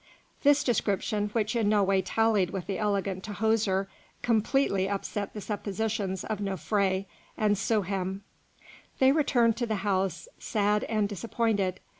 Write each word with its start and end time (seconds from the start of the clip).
This 0.41 0.63
description, 0.63 1.29
which 1.33 1.55
in 1.55 1.69
no 1.69 1.83
way 1.83 2.01
tallied 2.01 2.49
with 2.49 2.65
the 2.65 2.79
elegant 2.79 3.23
Tahoser, 3.23 3.85
completely 4.23 4.89
upset 4.89 5.35
the 5.35 5.41
suppositions 5.41 6.23
of 6.23 6.39
Nofré 6.39 7.05
and 7.37 7.55
Souhem. 7.55 8.21
They 8.97 9.11
returned 9.11 9.57
to 9.57 9.67
the 9.67 9.85
house 9.85 10.27
sad 10.39 10.85
and 10.85 11.07
disappointed. 11.07 11.81